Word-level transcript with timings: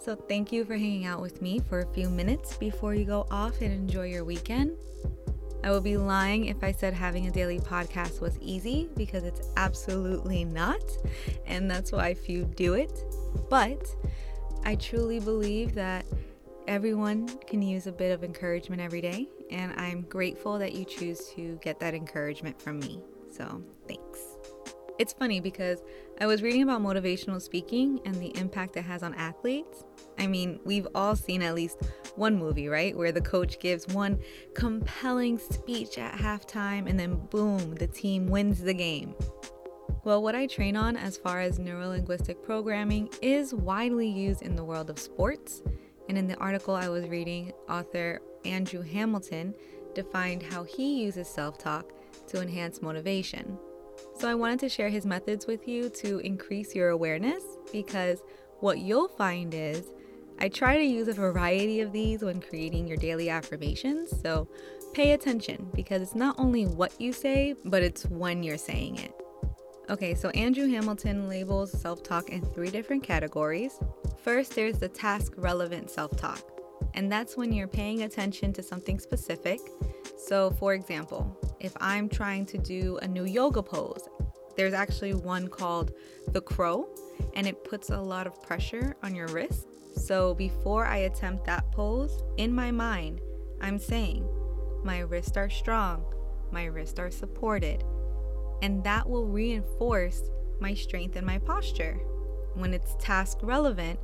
So, 0.00 0.14
thank 0.14 0.52
you 0.52 0.64
for 0.64 0.74
hanging 0.74 1.06
out 1.06 1.20
with 1.20 1.42
me 1.42 1.60
for 1.68 1.80
a 1.80 1.86
few 1.92 2.08
minutes 2.08 2.56
before 2.56 2.94
you 2.94 3.04
go 3.04 3.26
off 3.30 3.60
and 3.60 3.72
enjoy 3.72 4.06
your 4.06 4.24
weekend. 4.24 4.76
I 5.64 5.72
would 5.72 5.82
be 5.82 5.96
lying 5.96 6.46
if 6.46 6.62
I 6.62 6.70
said 6.70 6.94
having 6.94 7.26
a 7.26 7.30
daily 7.30 7.58
podcast 7.58 8.20
was 8.20 8.38
easy 8.40 8.88
because 8.96 9.24
it's 9.24 9.48
absolutely 9.56 10.44
not, 10.44 10.80
and 11.46 11.68
that's 11.70 11.90
why 11.90 12.14
few 12.14 12.44
do 12.44 12.74
it. 12.74 13.04
But 13.50 13.84
I 14.64 14.76
truly 14.76 15.18
believe 15.18 15.74
that 15.74 16.06
everyone 16.68 17.26
can 17.46 17.60
use 17.60 17.86
a 17.86 17.92
bit 17.92 18.12
of 18.12 18.22
encouragement 18.22 18.80
every 18.80 19.00
day, 19.00 19.26
and 19.50 19.72
I'm 19.78 20.02
grateful 20.02 20.58
that 20.58 20.74
you 20.74 20.84
choose 20.84 21.28
to 21.34 21.58
get 21.60 21.80
that 21.80 21.94
encouragement 21.94 22.60
from 22.62 22.78
me. 22.78 23.02
So, 23.32 23.62
thanks. 23.88 24.20
It's 24.98 25.12
funny 25.12 25.38
because 25.38 25.80
I 26.20 26.26
was 26.26 26.42
reading 26.42 26.62
about 26.62 26.82
motivational 26.82 27.40
speaking 27.40 28.00
and 28.04 28.16
the 28.16 28.36
impact 28.36 28.76
it 28.76 28.82
has 28.82 29.04
on 29.04 29.14
athletes. 29.14 29.84
I 30.18 30.26
mean, 30.26 30.58
we've 30.64 30.88
all 30.92 31.14
seen 31.14 31.40
at 31.40 31.54
least 31.54 31.78
one 32.16 32.36
movie, 32.36 32.68
right? 32.68 32.96
Where 32.96 33.12
the 33.12 33.20
coach 33.20 33.60
gives 33.60 33.86
one 33.94 34.18
compelling 34.54 35.38
speech 35.38 35.98
at 35.98 36.14
halftime 36.14 36.88
and 36.90 36.98
then 36.98 37.14
boom, 37.30 37.76
the 37.76 37.86
team 37.86 38.26
wins 38.26 38.60
the 38.60 38.74
game. 38.74 39.14
Well, 40.02 40.20
what 40.20 40.34
I 40.34 40.46
train 40.48 40.76
on 40.76 40.96
as 40.96 41.16
far 41.16 41.40
as 41.40 41.60
neurolinguistic 41.60 42.42
programming 42.42 43.08
is 43.22 43.54
widely 43.54 44.08
used 44.08 44.42
in 44.42 44.56
the 44.56 44.64
world 44.64 44.90
of 44.90 44.98
sports. 44.98 45.62
And 46.08 46.18
in 46.18 46.26
the 46.26 46.36
article 46.38 46.74
I 46.74 46.88
was 46.88 47.06
reading, 47.06 47.52
author 47.68 48.20
Andrew 48.44 48.82
Hamilton 48.82 49.54
defined 49.94 50.42
how 50.42 50.64
he 50.64 51.02
uses 51.02 51.28
self 51.28 51.56
talk 51.56 51.92
to 52.28 52.42
enhance 52.42 52.82
motivation. 52.82 53.58
So 54.18 54.28
I 54.28 54.34
wanted 54.34 54.58
to 54.60 54.68
share 54.68 54.88
his 54.88 55.06
methods 55.06 55.46
with 55.46 55.68
you 55.68 55.88
to 55.90 56.18
increase 56.18 56.74
your 56.74 56.88
awareness 56.88 57.44
because 57.70 58.20
what 58.58 58.78
you'll 58.78 59.06
find 59.06 59.54
is 59.54 59.92
I 60.40 60.48
try 60.48 60.76
to 60.76 60.82
use 60.82 61.06
a 61.06 61.12
variety 61.12 61.80
of 61.82 61.92
these 61.92 62.22
when 62.22 62.40
creating 62.40 62.88
your 62.88 62.96
daily 62.96 63.30
affirmations. 63.30 64.12
So 64.20 64.48
pay 64.92 65.12
attention 65.12 65.70
because 65.72 66.02
it's 66.02 66.16
not 66.16 66.34
only 66.36 66.66
what 66.66 67.00
you 67.00 67.12
say, 67.12 67.54
but 67.64 67.84
it's 67.84 68.06
when 68.06 68.42
you're 68.42 68.58
saying 68.58 68.96
it. 68.98 69.14
Okay, 69.88 70.16
so 70.16 70.30
Andrew 70.30 70.66
Hamilton 70.66 71.28
labels 71.28 71.70
self 71.80 72.02
talk 72.02 72.28
in 72.28 72.42
three 72.42 72.70
different 72.70 73.04
categories. 73.04 73.78
First, 74.22 74.56
there's 74.56 74.80
the 74.80 74.88
task 74.88 75.32
relevant 75.36 75.90
self 75.90 76.16
talk, 76.16 76.42
and 76.98 77.12
that's 77.12 77.36
when 77.36 77.52
you're 77.52 77.68
paying 77.68 78.02
attention 78.02 78.52
to 78.52 78.60
something 78.60 78.98
specific. 78.98 79.60
So, 80.16 80.50
for 80.50 80.74
example, 80.74 81.38
if 81.60 81.72
I'm 81.80 82.08
trying 82.08 82.44
to 82.46 82.58
do 82.58 82.98
a 83.02 83.06
new 83.06 83.24
yoga 83.24 83.62
pose. 83.62 84.08
There's 84.56 84.72
actually 84.72 85.14
one 85.14 85.46
called 85.46 85.92
the 86.32 86.40
crow, 86.40 86.88
and 87.34 87.46
it 87.46 87.62
puts 87.62 87.90
a 87.90 88.00
lot 88.00 88.26
of 88.26 88.42
pressure 88.42 88.96
on 89.04 89.14
your 89.14 89.28
wrist. 89.28 89.68
So 89.94 90.34
before 90.34 90.86
I 90.86 90.96
attempt 90.96 91.44
that 91.44 91.70
pose, 91.70 92.20
in 92.36 92.52
my 92.52 92.72
mind, 92.72 93.20
I'm 93.60 93.78
saying, 93.78 94.28
my 94.82 94.98
wrists 94.98 95.36
are 95.36 95.48
strong, 95.48 96.04
my 96.50 96.64
wrists 96.64 96.98
are 96.98 97.12
supported. 97.12 97.84
And 98.60 98.82
that 98.82 99.08
will 99.08 99.26
reinforce 99.26 100.20
my 100.60 100.74
strength 100.74 101.14
and 101.14 101.24
my 101.24 101.38
posture. 101.38 101.94
When 102.54 102.74
it's 102.74 102.96
task 102.98 103.38
relevant, 103.42 104.00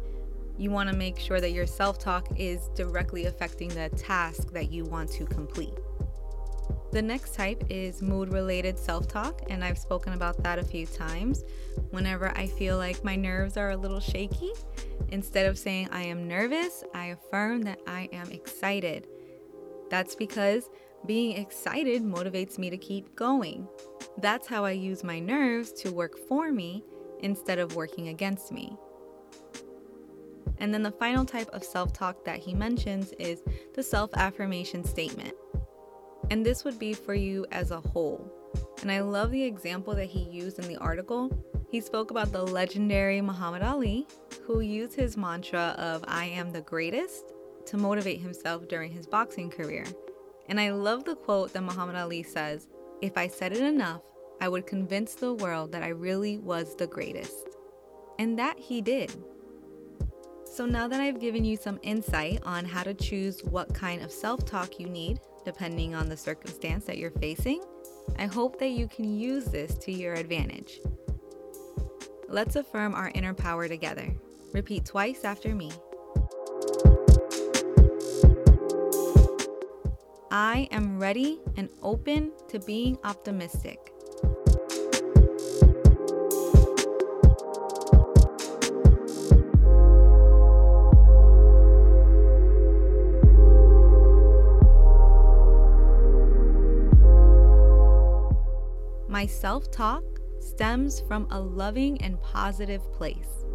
you 0.58 0.70
want 0.70 0.88
to 0.88 0.96
make 0.96 1.18
sure 1.18 1.40
that 1.40 1.52
your 1.52 1.66
self 1.66 1.98
talk 1.98 2.28
is 2.36 2.68
directly 2.74 3.26
affecting 3.26 3.68
the 3.68 3.88
task 3.90 4.52
that 4.52 4.70
you 4.70 4.84
want 4.84 5.10
to 5.12 5.24
complete. 5.26 5.74
The 6.92 7.02
next 7.02 7.34
type 7.34 7.64
is 7.70 8.02
mood 8.02 8.32
related 8.32 8.78
self 8.78 9.08
talk, 9.08 9.42
and 9.50 9.64
I've 9.64 9.78
spoken 9.78 10.12
about 10.12 10.40
that 10.44 10.60
a 10.60 10.64
few 10.64 10.86
times. 10.86 11.42
Whenever 11.90 12.30
I 12.36 12.46
feel 12.46 12.76
like 12.76 13.02
my 13.02 13.16
nerves 13.16 13.56
are 13.56 13.70
a 13.70 13.76
little 13.76 13.98
shaky, 13.98 14.52
instead 15.08 15.46
of 15.46 15.58
saying 15.58 15.88
I 15.90 16.04
am 16.04 16.28
nervous, 16.28 16.84
I 16.94 17.06
affirm 17.06 17.62
that 17.62 17.80
I 17.86 18.08
am 18.12 18.30
excited. 18.30 19.08
That's 19.90 20.14
because 20.14 20.70
being 21.06 21.36
excited 21.36 22.02
motivates 22.02 22.58
me 22.58 22.70
to 22.70 22.78
keep 22.78 23.16
going. 23.16 23.66
That's 24.18 24.46
how 24.46 24.64
I 24.64 24.70
use 24.70 25.02
my 25.02 25.18
nerves 25.18 25.72
to 25.82 25.90
work 25.90 26.16
for 26.16 26.52
me 26.52 26.84
instead 27.20 27.58
of 27.58 27.74
working 27.74 28.08
against 28.08 28.52
me. 28.52 28.76
And 30.58 30.72
then 30.72 30.82
the 30.82 30.90
final 30.92 31.24
type 31.24 31.48
of 31.52 31.64
self 31.64 31.92
talk 31.92 32.24
that 32.24 32.38
he 32.38 32.54
mentions 32.54 33.12
is 33.18 33.42
the 33.74 33.82
self 33.82 34.10
affirmation 34.14 34.84
statement. 34.84 35.34
And 36.30 36.44
this 36.44 36.64
would 36.64 36.78
be 36.78 36.94
for 36.94 37.14
you 37.14 37.46
as 37.52 37.70
a 37.70 37.80
whole. 37.80 38.30
And 38.82 38.90
I 38.90 39.00
love 39.00 39.30
the 39.30 39.42
example 39.42 39.94
that 39.94 40.06
he 40.06 40.20
used 40.20 40.58
in 40.58 40.68
the 40.68 40.76
article. 40.76 41.30
He 41.70 41.80
spoke 41.80 42.10
about 42.10 42.32
the 42.32 42.42
legendary 42.42 43.20
Muhammad 43.20 43.62
Ali, 43.62 44.06
who 44.46 44.60
used 44.60 44.94
his 44.94 45.16
mantra 45.16 45.74
of 45.78 46.04
I 46.06 46.26
am 46.26 46.50
the 46.50 46.60
greatest 46.60 47.32
to 47.66 47.76
motivate 47.76 48.20
himself 48.20 48.68
during 48.68 48.92
his 48.92 49.06
boxing 49.06 49.50
career. 49.50 49.84
And 50.48 50.60
I 50.60 50.70
love 50.70 51.04
the 51.04 51.16
quote 51.16 51.52
that 51.52 51.62
Muhammad 51.62 51.96
Ali 51.96 52.22
says 52.22 52.68
If 53.00 53.16
I 53.16 53.26
said 53.26 53.52
it 53.52 53.62
enough, 53.62 54.02
I 54.40 54.48
would 54.48 54.66
convince 54.66 55.14
the 55.14 55.34
world 55.34 55.72
that 55.72 55.82
I 55.82 55.88
really 55.88 56.38
was 56.38 56.76
the 56.76 56.86
greatest. 56.86 57.48
And 58.18 58.38
that 58.38 58.58
he 58.58 58.80
did. 58.80 59.12
So 60.54 60.66
now 60.66 60.86
that 60.86 61.00
I've 61.00 61.18
given 61.18 61.44
you 61.44 61.56
some 61.56 61.80
insight 61.82 62.40
on 62.44 62.64
how 62.64 62.84
to 62.84 62.94
choose 62.94 63.42
what 63.42 63.74
kind 63.74 64.02
of 64.02 64.12
self 64.12 64.46
talk 64.46 64.78
you 64.78 64.88
need 64.88 65.18
depending 65.44 65.96
on 65.96 66.08
the 66.08 66.16
circumstance 66.16 66.84
that 66.84 66.96
you're 66.96 67.10
facing, 67.10 67.60
I 68.20 68.26
hope 68.26 68.60
that 68.60 68.68
you 68.68 68.86
can 68.86 69.18
use 69.18 69.46
this 69.46 69.76
to 69.78 69.90
your 69.90 70.14
advantage. 70.14 70.78
Let's 72.28 72.54
affirm 72.54 72.94
our 72.94 73.10
inner 73.16 73.34
power 73.34 73.66
together. 73.66 74.14
Repeat 74.52 74.84
twice 74.84 75.24
after 75.24 75.56
me. 75.56 75.72
I 80.30 80.68
am 80.70 81.00
ready 81.00 81.40
and 81.56 81.68
open 81.82 82.30
to 82.50 82.60
being 82.60 82.96
optimistic. 83.02 83.93
My 99.24 99.28
self 99.28 99.70
talk 99.70 100.04
stems 100.38 101.00
from 101.00 101.26
a 101.30 101.40
loving 101.40 101.98
and 102.02 102.20
positive 102.20 102.82
place. 102.92 103.46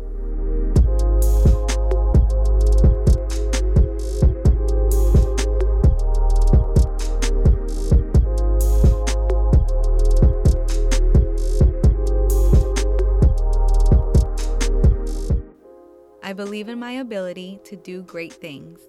I 16.24 16.34
believe 16.34 16.68
in 16.68 16.80
my 16.80 16.94
ability 16.94 17.60
to 17.66 17.76
do 17.76 18.02
great 18.02 18.34
things. 18.34 18.80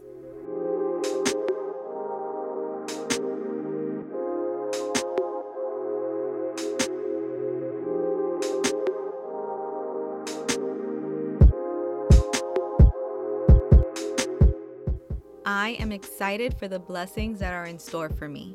I 15.63 15.73
am 15.73 15.93
excited 15.93 16.55
for 16.59 16.69
the 16.69 16.79
blessings 16.79 17.39
that 17.41 17.53
are 17.53 17.67
in 17.67 17.79
store 17.79 18.09
for 18.09 18.31
me. 18.31 18.55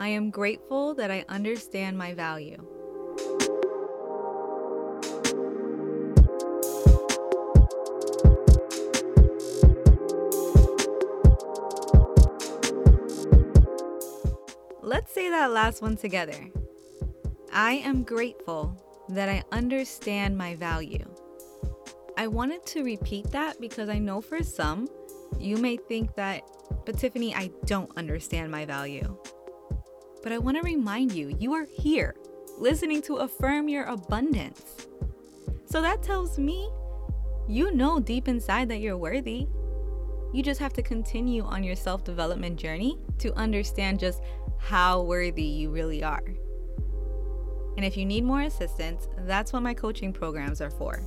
I 0.00 0.08
am 0.08 0.30
grateful 0.30 0.94
that 0.94 1.12
I 1.12 1.24
understand 1.28 1.96
my 1.96 2.12
value. 2.12 2.71
That 15.42 15.50
last 15.50 15.82
one 15.82 15.96
together. 15.96 16.38
I 17.52 17.72
am 17.72 18.04
grateful 18.04 18.80
that 19.08 19.28
I 19.28 19.42
understand 19.50 20.38
my 20.38 20.54
value. 20.54 21.04
I 22.16 22.28
wanted 22.28 22.64
to 22.66 22.84
repeat 22.84 23.28
that 23.32 23.60
because 23.60 23.88
I 23.88 23.98
know 23.98 24.20
for 24.20 24.44
some, 24.44 24.88
you 25.40 25.56
may 25.56 25.78
think 25.78 26.14
that, 26.14 26.44
but 26.86 26.96
Tiffany, 26.96 27.34
I 27.34 27.50
don't 27.66 27.90
understand 27.96 28.52
my 28.52 28.64
value. 28.64 29.16
But 30.22 30.30
I 30.30 30.38
want 30.38 30.58
to 30.58 30.62
remind 30.62 31.10
you, 31.10 31.36
you 31.40 31.52
are 31.54 31.66
here 31.68 32.14
listening 32.56 33.02
to 33.02 33.16
affirm 33.16 33.68
your 33.68 33.86
abundance. 33.86 34.86
So 35.64 35.82
that 35.82 36.04
tells 36.04 36.38
me 36.38 36.70
you 37.48 37.74
know 37.74 37.98
deep 37.98 38.28
inside 38.28 38.68
that 38.68 38.78
you're 38.78 38.96
worthy. 38.96 39.48
You 40.32 40.42
just 40.42 40.60
have 40.60 40.72
to 40.74 40.82
continue 40.82 41.42
on 41.44 41.62
your 41.62 41.76
self 41.76 42.04
development 42.04 42.58
journey 42.58 42.98
to 43.18 43.34
understand 43.34 44.00
just 44.00 44.22
how 44.58 45.02
worthy 45.02 45.42
you 45.42 45.70
really 45.70 46.02
are. 46.02 46.24
And 47.76 47.84
if 47.84 47.96
you 47.96 48.04
need 48.04 48.24
more 48.24 48.42
assistance, 48.42 49.08
that's 49.20 49.52
what 49.52 49.62
my 49.62 49.74
coaching 49.74 50.12
programs 50.12 50.60
are 50.60 50.70
for. 50.70 51.02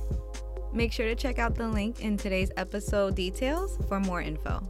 Make 0.72 0.92
sure 0.92 1.06
to 1.06 1.14
check 1.14 1.38
out 1.38 1.54
the 1.54 1.68
link 1.68 2.00
in 2.00 2.16
today's 2.16 2.50
episode 2.56 3.14
details 3.14 3.78
for 3.88 4.00
more 4.00 4.20
info. 4.20 4.60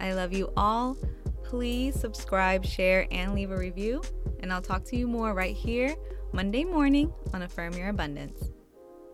I 0.00 0.14
love 0.14 0.32
you 0.32 0.52
all. 0.56 0.96
Please 1.44 1.98
subscribe, 1.98 2.64
share, 2.64 3.06
and 3.10 3.34
leave 3.34 3.50
a 3.50 3.56
review. 3.56 4.02
And 4.40 4.52
I'll 4.52 4.62
talk 4.62 4.84
to 4.86 4.96
you 4.96 5.06
more 5.06 5.34
right 5.34 5.54
here 5.54 5.94
Monday 6.32 6.64
morning 6.64 7.12
on 7.32 7.42
Affirm 7.42 7.74
Your 7.74 7.90
Abundance. 7.90 8.50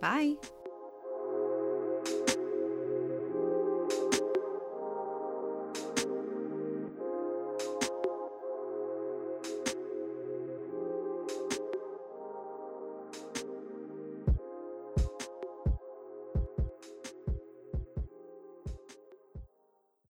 Bye. 0.01 0.37